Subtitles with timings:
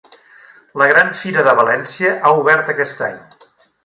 [0.81, 3.21] La Gran Fira de València ha obert aquest any